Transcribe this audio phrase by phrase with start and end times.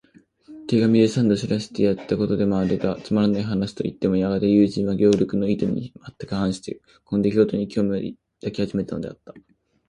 [0.65, 9.31] 手紙で三度知らせてやったことであるが、つまらない話といってもやがて友人は、ゲオルクの意図にはまったく反して、この出来ごとに興味を抱き始めたのだった。